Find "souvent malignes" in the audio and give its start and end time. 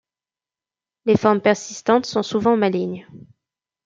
2.23-3.05